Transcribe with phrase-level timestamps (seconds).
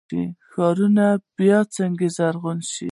[0.51, 1.05] ښارونه
[1.37, 2.79] باید څنګه زرغون شي؟